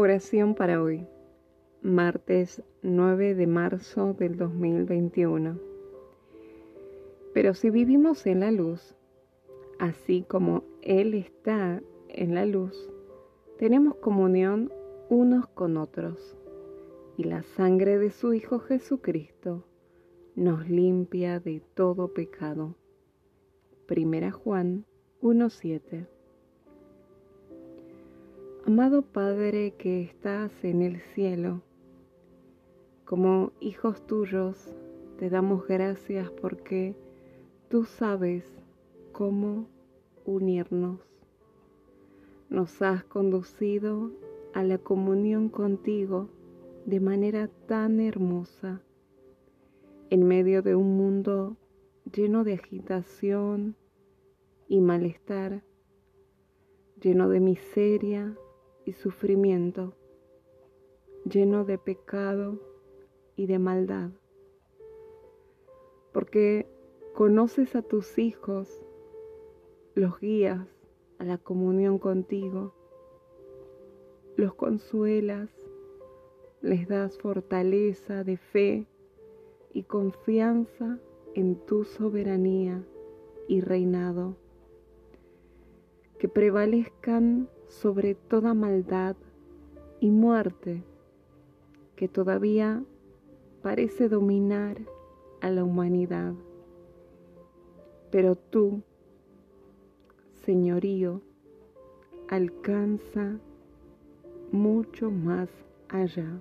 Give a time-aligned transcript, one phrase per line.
[0.00, 1.08] Oración para hoy,
[1.82, 5.58] martes 9 de marzo del 2021.
[7.34, 8.94] Pero si vivimos en la luz,
[9.80, 12.88] así como Él está en la luz,
[13.58, 14.72] tenemos comunión
[15.08, 16.36] unos con otros,
[17.16, 19.64] y la sangre de su Hijo Jesucristo
[20.36, 22.76] nos limpia de todo pecado.
[23.88, 24.86] Primera Juan
[25.22, 26.06] 1.7
[28.68, 31.62] Amado Padre que estás en el cielo,
[33.06, 34.76] como hijos tuyos
[35.18, 36.94] te damos gracias porque
[37.70, 38.44] tú sabes
[39.12, 39.70] cómo
[40.26, 41.00] unirnos.
[42.50, 44.10] Nos has conducido
[44.52, 46.28] a la comunión contigo
[46.84, 48.82] de manera tan hermosa,
[50.10, 51.56] en medio de un mundo
[52.14, 53.76] lleno de agitación
[54.68, 55.64] y malestar,
[57.00, 58.36] lleno de miseria
[58.88, 59.92] y sufrimiento,
[61.30, 62.58] lleno de pecado
[63.36, 64.12] y de maldad.
[66.14, 66.66] Porque
[67.12, 68.82] conoces a tus hijos,
[69.94, 70.66] los guías
[71.18, 72.72] a la comunión contigo,
[74.36, 75.50] los consuelas,
[76.62, 78.86] les das fortaleza de fe
[79.74, 80.98] y confianza
[81.34, 82.82] en tu soberanía
[83.48, 84.38] y reinado.
[86.18, 89.16] Que prevalezcan sobre toda maldad
[90.00, 90.82] y muerte
[91.96, 92.82] que todavía
[93.62, 94.78] parece dominar
[95.40, 96.34] a la humanidad.
[98.10, 98.82] Pero tú,
[100.44, 101.20] señorío,
[102.28, 103.38] alcanza
[104.50, 105.50] mucho más
[105.88, 106.40] allá.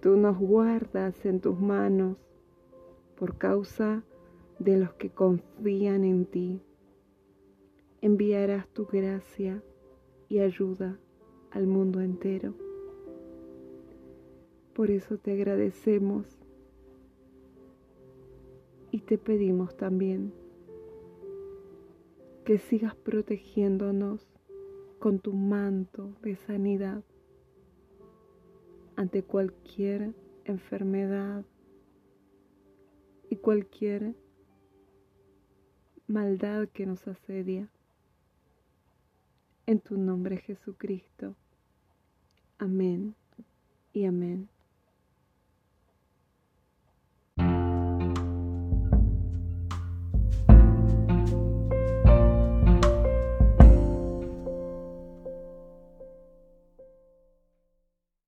[0.00, 2.16] Tú nos guardas en tus manos
[3.16, 4.02] por causa
[4.58, 6.60] de los que confían en ti.
[8.00, 9.62] Enviarás tu gracia
[10.28, 10.98] y ayuda
[11.50, 12.54] al mundo entero.
[14.74, 16.38] Por eso te agradecemos
[18.90, 20.32] y te pedimos también
[22.44, 24.28] que sigas protegiéndonos
[24.98, 27.02] con tu manto de sanidad
[28.96, 30.14] ante cualquier
[30.44, 31.44] enfermedad
[33.30, 34.14] y cualquier
[36.06, 37.70] maldad que nos asedia.
[39.66, 41.34] En tu nombre Jesucristo.
[42.58, 43.14] Amén
[43.94, 44.53] y amén.